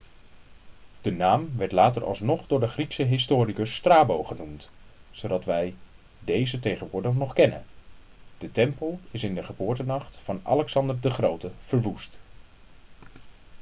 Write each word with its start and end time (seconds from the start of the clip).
de 1.01 1.11
naam 1.11 1.53
werd 1.57 1.71
later 1.71 2.05
alsnog 2.05 2.47
door 2.47 2.59
de 2.59 2.67
griekse 2.67 3.03
historicus 3.03 3.75
strabo 3.75 4.23
genoemd 4.23 4.69
zodat 5.11 5.45
wij 5.45 5.73
deze 6.19 6.59
tegenwoordig 6.59 7.13
nog 7.13 7.33
kennen 7.33 7.65
de 8.37 8.51
tempel 8.51 8.99
is 9.11 9.23
in 9.23 9.35
de 9.35 9.43
geboortenacht 9.43 10.19
van 10.23 10.39
alexander 10.43 10.99
de 11.01 11.09
grote 11.09 11.51
verwoest 11.63 12.17